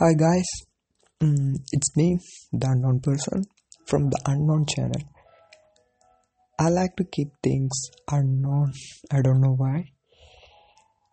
Hi 0.00 0.14
guys, 0.14 0.46
mm, 1.20 1.56
it's 1.72 1.96
me, 1.96 2.20
the 2.52 2.68
unknown 2.70 3.00
person 3.00 3.42
from 3.84 4.10
the 4.10 4.20
unknown 4.26 4.64
channel. 4.72 5.02
I 6.56 6.68
like 6.68 6.94
to 6.98 7.04
keep 7.04 7.30
things 7.42 7.72
unknown. 8.08 8.74
I 9.10 9.22
don't 9.22 9.40
know 9.40 9.56
why. 9.56 9.90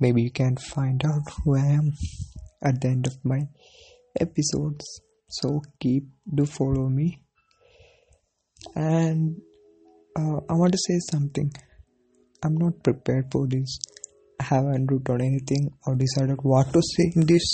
Maybe 0.00 0.22
you 0.22 0.32
can 0.32 0.56
find 0.56 1.00
out 1.04 1.22
who 1.44 1.54
I 1.56 1.66
am 1.78 1.92
at 2.60 2.80
the 2.80 2.88
end 2.88 3.06
of 3.06 3.24
my 3.24 3.42
episodes. 4.18 5.00
So 5.28 5.62
keep 5.78 6.08
do 6.34 6.44
follow 6.44 6.88
me. 6.88 7.22
And 8.74 9.36
uh, 10.18 10.38
I 10.50 10.54
want 10.54 10.72
to 10.72 10.78
say 10.88 10.98
something. 11.12 11.52
I'm 12.42 12.56
not 12.56 12.82
prepared 12.82 13.26
for 13.30 13.46
this. 13.46 13.78
I 14.40 14.42
haven't 14.42 14.90
written 14.90 15.20
anything 15.20 15.70
or 15.86 15.94
decided 15.94 16.38
what 16.42 16.72
to 16.72 16.82
say 16.82 17.12
in 17.14 17.26
this. 17.26 17.46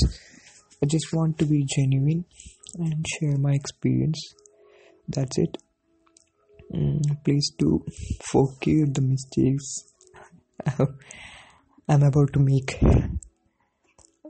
I 0.83 0.87
just 0.87 1.13
want 1.13 1.39
to 1.39 1.45
be 1.45 1.67
genuine 1.67 2.25
and 2.75 3.05
share 3.07 3.37
my 3.37 3.53
experience. 3.53 4.35
That's 5.09 5.39
it. 5.39 5.57
Mm, 6.73 7.25
please 7.25 7.51
do 7.59 7.85
forgive 8.21 8.95
the 8.95 9.01
mistakes 9.01 9.85
I'm 11.89 12.03
about 12.03 12.33
to 12.35 12.41
make. 12.41 12.77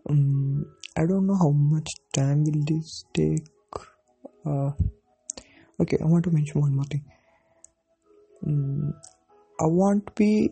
Um, 0.09 0.65
I 0.97 1.01
don't 1.07 1.27
know 1.27 1.37
how 1.37 1.51
much 1.51 1.89
time 2.13 2.45
will 2.45 2.65
this 2.67 3.05
take. 3.13 3.45
Uh, 4.47 4.71
okay, 5.81 5.99
I 6.01 6.05
want 6.05 6.25
to 6.25 6.31
mention 6.31 6.61
one 6.61 6.75
more 6.77 6.85
thing. 6.85 7.05
Mm, 8.47 8.93
I 9.61 9.67
want 9.67 10.07
to 10.07 10.13
be 10.13 10.51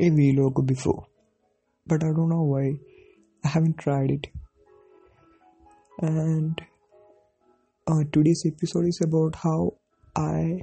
a 0.00 0.10
vlogger 0.10 0.66
before, 0.66 1.06
but 1.86 2.02
I 2.02 2.08
don't 2.08 2.28
know 2.28 2.42
why. 2.42 2.78
I 3.44 3.48
haven't 3.48 3.78
tried 3.78 4.10
it 4.10 4.26
and 6.00 6.60
uh, 7.86 8.02
today's 8.12 8.42
episode 8.46 8.86
is 8.86 9.00
about 9.04 9.36
how 9.36 9.74
I 10.16 10.62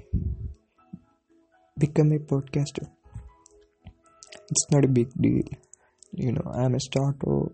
become 1.77 2.11
a 2.11 2.19
podcaster. 2.19 2.87
It's 4.49 4.71
not 4.71 4.83
a 4.83 4.87
big 4.87 5.09
deal, 5.19 5.43
you 6.13 6.33
know. 6.33 6.51
I'm 6.53 6.75
a 6.75 6.79
starter 6.79 7.53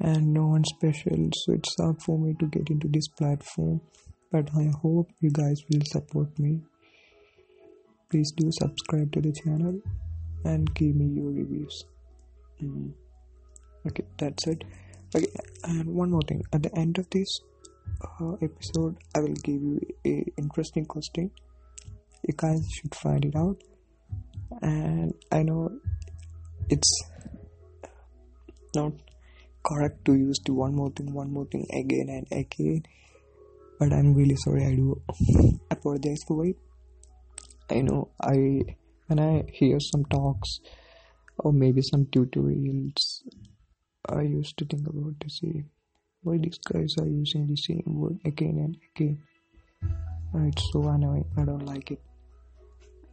and 0.00 0.32
no 0.32 0.46
one 0.46 0.64
special, 0.64 1.30
so 1.34 1.52
it's 1.54 1.74
hard 1.80 2.00
for 2.02 2.18
me 2.18 2.34
to 2.38 2.46
get 2.46 2.70
into 2.70 2.88
this 2.88 3.08
platform. 3.08 3.80
But 4.30 4.48
I 4.56 4.70
hope 4.82 5.10
you 5.20 5.30
guys 5.30 5.56
will 5.68 5.82
support 5.84 6.38
me. 6.38 6.60
Please 8.10 8.32
do 8.36 8.48
subscribe 8.52 9.12
to 9.12 9.20
the 9.20 9.32
channel 9.32 9.80
and 10.44 10.72
give 10.74 10.94
me 10.94 11.06
your 11.06 11.32
reviews. 11.32 11.84
Mm. 12.62 12.92
Okay, 13.86 14.04
that's 14.18 14.46
it 14.46 14.64
okay 15.14 15.26
and 15.64 15.86
one 15.86 16.10
more 16.10 16.22
thing. 16.26 16.42
At 16.52 16.62
the 16.62 16.76
end 16.76 16.98
of 16.98 17.08
this 17.10 17.40
uh, 18.20 18.32
episode 18.42 18.96
i 19.14 19.20
will 19.20 19.34
give 19.44 19.60
you 19.62 19.80
a 20.06 20.24
interesting 20.38 20.84
question. 20.86 21.30
You 22.26 22.34
guys 22.36 22.60
should 22.74 22.94
find 22.94 23.24
it 23.24 23.36
out. 23.36 23.56
And 24.60 25.14
i 25.30 25.42
know 25.42 25.70
it's 26.68 27.04
not 28.74 28.92
correct 29.64 30.04
to 30.06 30.14
use 30.14 30.38
the 30.44 30.52
one 30.52 30.74
more 30.74 30.90
thing 30.90 31.12
one 31.12 31.32
more 31.32 31.46
thing 31.46 31.66
again 31.72 32.08
and 32.08 32.26
again 32.32 32.82
but 33.78 33.92
i'm 33.92 34.14
really 34.14 34.36
sorry. 34.36 34.64
I 34.64 34.74
do 34.74 35.00
apologize 35.70 36.22
for 36.26 36.46
it. 36.46 36.56
I 37.70 37.80
know 37.80 38.10
i 38.20 38.62
when 39.06 39.18
i 39.18 39.44
hear 39.52 39.78
some 39.80 40.04
talks 40.04 40.60
or 41.38 41.52
maybe 41.52 41.82
some 41.82 42.06
tutorials 42.06 43.22
I 44.08 44.22
used 44.22 44.56
to 44.58 44.64
think 44.64 44.86
about 44.86 45.20
the 45.20 45.30
same. 45.30 45.70
Why 46.22 46.38
these 46.38 46.58
guys 46.58 46.94
are 46.98 47.06
using 47.06 47.46
the 47.46 47.56
same 47.56 47.82
word 47.86 48.18
again 48.24 48.58
and 48.58 48.76
again? 48.94 49.22
it's 50.34 50.72
so 50.72 50.88
annoying. 50.88 51.26
I 51.36 51.44
don't 51.44 51.66
like 51.66 51.90
it. 51.90 52.00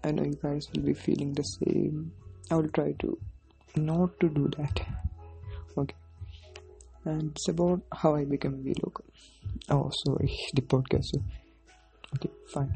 I 0.04 0.12
know 0.12 0.24
you 0.24 0.38
guys 0.42 0.68
will 0.74 0.84
be 0.84 0.94
feeling 0.94 1.34
the 1.34 1.44
same. 1.44 2.12
I 2.50 2.56
will 2.56 2.70
try 2.70 2.94
to 3.00 3.18
not 3.76 4.20
to 4.20 4.30
do 4.30 4.50
that. 4.58 4.82
Okay. 5.78 5.96
And 7.06 7.32
it's 7.32 7.48
about 7.50 7.82
how 7.92 8.16
I 8.16 8.26
became 8.26 8.54
a 8.54 8.58
vlogger. 8.58 9.04
Oh, 9.70 9.92
sorry, 10.06 10.36
the 10.54 10.62
podcast. 10.62 11.16
Okay, 12.16 12.30
fine. 12.48 12.74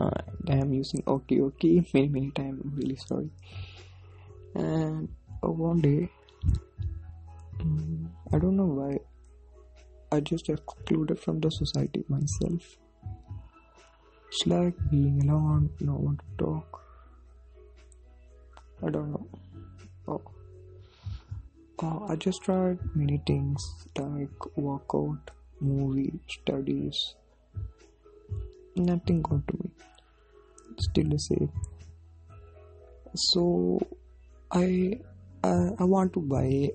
Uh, 0.00 0.10
I 0.48 0.54
am 0.54 0.72
using 0.72 1.02
okay, 1.06 1.40
okay 1.40 1.84
many, 1.94 2.08
many 2.08 2.30
times. 2.30 2.60
I'm 2.64 2.72
really 2.76 2.96
sorry. 2.96 3.30
And 4.54 5.08
uh, 5.44 5.50
one 5.50 5.80
day 5.80 6.10
Mm. 7.58 8.08
I 8.32 8.38
don't 8.38 8.56
know 8.56 8.66
why. 8.66 8.98
I 10.10 10.20
just 10.20 10.48
excluded 10.48 11.18
from 11.18 11.40
the 11.40 11.50
society 11.50 12.04
myself. 12.08 12.78
It's 14.28 14.46
like 14.46 14.74
being 14.90 15.28
alone, 15.28 15.70
no 15.80 15.92
one 15.92 16.16
to 16.18 16.44
talk. 16.44 16.82
I 18.86 18.90
don't 18.90 19.10
know. 19.10 19.26
Oh. 20.06 20.22
oh. 21.82 22.06
I 22.08 22.16
just 22.16 22.42
tried 22.42 22.78
many 22.94 23.20
things 23.26 23.60
like 23.98 24.56
workout, 24.56 25.30
movie, 25.60 26.12
studies. 26.28 27.14
Nothing 28.76 29.22
got 29.22 29.46
to 29.48 29.54
me. 29.62 29.70
Still 30.78 31.08
the 31.08 31.18
same. 31.18 31.52
So 33.14 33.80
I 34.52 35.00
I, 35.42 35.70
I 35.78 35.84
want 35.84 36.12
to 36.14 36.20
buy 36.20 36.70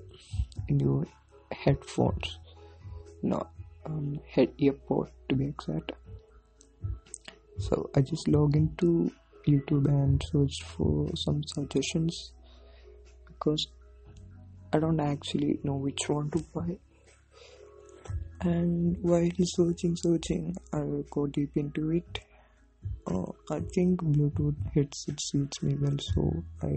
new 0.68 1.04
headphones. 1.52 2.38
No 3.22 3.46
um, 3.86 4.20
head 4.28 4.56
earpod 4.58 5.08
to 5.28 5.34
be 5.34 5.46
exact. 5.46 5.92
So 7.58 7.90
i 7.94 8.00
just 8.00 8.28
log 8.28 8.56
into 8.56 9.12
youtube 9.46 9.86
and 9.88 10.22
search 10.32 10.62
for 10.62 11.08
some 11.14 11.42
suggestions 11.44 12.32
because 13.26 13.68
i 14.72 14.78
don't 14.78 15.00
actually 15.00 15.58
know 15.62 15.74
which 15.74 16.08
one 16.08 16.30
to 16.30 16.42
buy. 16.54 16.78
And 18.40 18.96
while 19.00 19.30
searching 19.42 19.96
searching 19.96 20.56
i 20.72 20.80
will 20.80 21.04
go 21.10 21.26
deep 21.26 21.56
into 21.56 21.90
it. 21.90 22.20
Uh, 23.06 23.30
i 23.50 23.60
think 23.60 24.02
bluetooth 24.02 24.56
headset 24.74 25.18
suits 25.20 25.62
me 25.62 25.74
well 25.80 25.96
so 25.98 26.44
i 26.62 26.74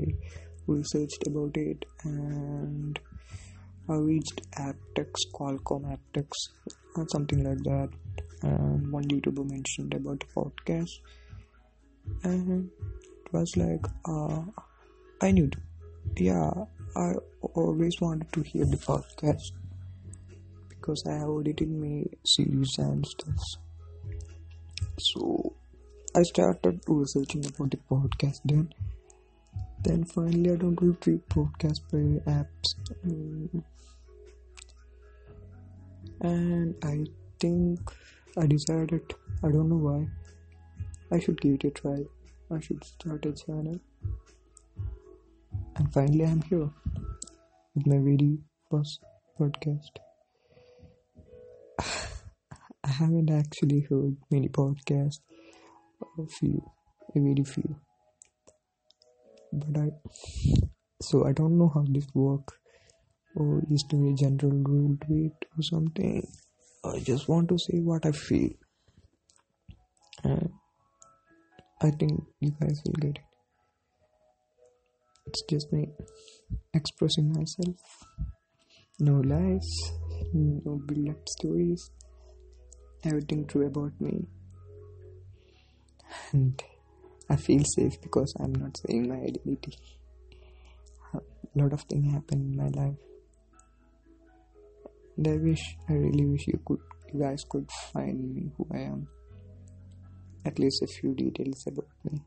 researched 0.67 1.25
about 1.27 1.55
it 1.57 1.85
and 2.03 2.96
I 3.89 3.95
reached 3.95 4.41
aptX, 4.51 5.11
Qualcomm 5.33 5.97
aptX, 5.97 6.27
or 6.95 7.07
something 7.09 7.43
like 7.43 7.63
that. 7.63 7.89
And 8.41 8.91
one 8.91 9.05
YouTuber 9.05 9.49
mentioned 9.49 9.93
about 9.93 10.19
the 10.19 10.25
podcast, 10.35 10.89
and 12.23 12.69
it 13.25 13.33
was 13.33 13.55
like, 13.55 13.85
uh, 14.05 14.41
I 15.21 15.31
knew, 15.31 15.49
yeah, 16.17 16.51
I 16.95 17.13
always 17.53 17.95
wanted 18.01 18.31
to 18.33 18.41
hear 18.41 18.65
the 18.65 18.77
podcast 18.77 19.51
because 20.69 21.03
I 21.07 21.13
have 21.13 21.29
audited 21.29 21.69
my 21.69 22.03
series 22.25 22.77
and 22.77 23.05
stuff. 23.05 23.35
So 24.99 25.53
I 26.15 26.23
started 26.23 26.81
researching 26.87 27.45
about 27.45 27.71
the 27.71 27.77
podcast 27.89 28.39
then. 28.45 28.73
Then 29.87 30.03
finally, 30.03 30.51
I 30.51 30.55
don't 30.57 30.79
do 30.79 30.95
three 31.01 31.19
podcast 31.29 31.81
by 31.91 32.05
apps. 32.31 32.75
Mm 33.05 33.63
and 36.21 36.75
I 36.83 37.05
think 37.39 37.79
I 38.37 38.47
decided 38.47 39.13
I 39.43 39.49
don't 39.51 39.69
know 39.69 39.75
why 39.75 40.07
I 41.11 41.19
should 41.19 41.39
give 41.41 41.55
it 41.55 41.63
a 41.65 41.71
try. 41.71 41.97
I 42.51 42.59
should 42.59 42.83
start 42.83 43.25
a 43.25 43.33
channel. 43.33 43.79
And 45.75 45.93
finally 45.93 46.25
I'm 46.25 46.41
here 46.43 46.69
with 47.75 47.85
my 47.85 47.97
very 47.97 48.39
first 48.71 48.99
podcast. 49.39 49.99
I 51.79 52.89
haven't 52.89 53.29
actually 53.29 53.81
heard 53.81 54.17
many 54.31 54.49
podcasts, 54.49 55.19
a 56.17 56.25
few, 56.25 56.63
a 57.15 57.19
very 57.19 57.43
few. 57.43 57.75
But 59.51 59.81
I 59.81 59.91
so 61.01 61.25
I 61.25 61.31
don't 61.31 61.57
know 61.57 61.71
how 61.73 61.85
this 61.87 62.07
work 62.13 62.53
or 63.35 63.61
is 63.69 63.83
there 63.89 64.05
a 64.05 64.13
general 64.13 64.63
rule 64.63 64.97
to 65.07 65.13
it 65.25 65.45
or 65.57 65.63
something? 65.63 66.27
I 66.83 66.99
just 66.99 67.27
want 67.27 67.49
to 67.49 67.57
say 67.57 67.79
what 67.79 68.05
i 68.05 68.11
feel. 68.11 68.49
And 70.23 70.49
i 71.81 71.91
think 71.91 72.23
you 72.39 72.51
guys 72.59 72.81
will 72.85 72.93
get 72.93 73.17
it. 73.17 73.19
It's 75.27 75.43
just 75.49 75.71
me 75.71 75.87
expressing 76.73 77.31
myself. 77.33 77.75
No 78.99 79.19
lies 79.19 79.91
no 80.33 80.81
build 80.85 81.09
up 81.09 81.29
stories. 81.29 81.89
Everything 83.03 83.45
true 83.45 83.67
about 83.67 83.99
me. 83.99 84.27
And 86.31 86.61
i 87.29 87.35
feel 87.35 87.63
safe 87.63 87.99
because 88.01 88.33
i'm 88.39 88.53
not 88.53 88.75
saying 88.77 89.07
my 89.07 89.15
identity 89.15 89.77
a 91.13 91.19
lot 91.55 91.73
of 91.73 91.81
things 91.83 92.13
happen 92.13 92.41
in 92.41 92.55
my 92.55 92.67
life 92.69 92.97
And 95.17 95.27
I 95.27 95.37
wish, 95.37 95.75
I 95.89 95.93
really 95.93 96.25
wish 96.25 96.47
you 96.47 96.59
could, 96.63 96.79
you 97.11 97.19
guys 97.19 97.43
could 97.49 97.67
find 97.91 98.35
me 98.35 98.51
who 98.55 98.67
I 98.71 98.81
am. 98.81 99.07
At 100.45 100.59
least 100.59 100.83
a 100.83 100.87
few 100.87 101.15
details 101.15 101.65
about 101.67 101.87
me. 102.03 102.21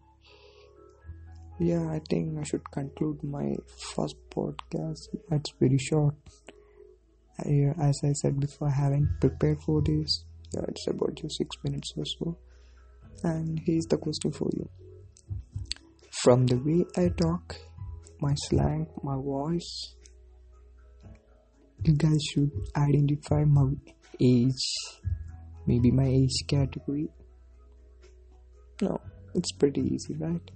Yeah, 1.61 1.89
I 1.89 2.01
think 2.11 2.37
I 2.39 2.43
should 2.43 2.69
conclude 2.73 3.23
my 3.23 3.55
first 3.95 4.17
podcast. 4.31 5.09
It's 5.31 5.53
very 5.61 5.79
short. 5.79 6.15
I, 7.39 7.71
uh, 7.71 7.81
as 7.81 8.01
I 8.03 8.13
said 8.13 8.41
before, 8.41 8.69
I 8.69 8.73
haven't 8.73 9.21
prepared 9.21 9.63
for 9.63 9.81
this. 9.83 10.25
Yeah, 10.53 10.65
it's 10.67 10.89
about 10.89 11.15
just 11.15 11.37
six 11.37 11.57
minutes 11.63 11.93
or 11.97 12.05
so. 12.05 12.39
And 13.23 13.61
here's 13.65 13.87
the 13.87 13.99
question 13.99 14.33
for 14.33 14.51
you. 14.53 14.69
From 16.23 16.45
the 16.45 16.57
way 16.57 16.85
I 17.03 17.09
talk, 17.09 17.57
my 18.21 18.35
slang, 18.49 18.87
my 19.03 19.17
voice, 19.17 19.95
you 21.83 21.95
guys 21.97 22.21
should 22.31 22.51
identify 22.77 23.45
my 23.45 23.71
age, 24.21 24.67
maybe 25.67 25.91
my 25.91 26.05
age 26.05 26.45
category. 26.47 27.09
No, 28.83 29.01
it's 29.35 29.53
pretty 29.53 29.81
easy, 29.81 30.15
right? 30.19 30.51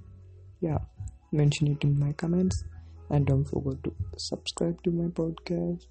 Yeah, 0.60 0.80
mention 1.32 1.68
it 1.68 1.82
in 1.82 1.98
my 1.98 2.12
comments 2.12 2.62
and 3.08 3.26
don't 3.26 3.46
forget 3.46 3.82
to 3.84 3.94
subscribe 4.18 4.82
to 4.82 4.90
my 4.90 5.08
podcast 5.08 5.86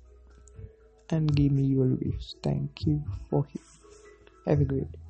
and 1.10 1.36
give 1.36 1.52
me 1.52 1.64
your 1.64 1.88
reviews. 1.88 2.36
Thank 2.44 2.86
you 2.86 3.04
for 3.28 3.48
Have 4.46 4.62
a 4.62 4.66
great. 4.66 5.03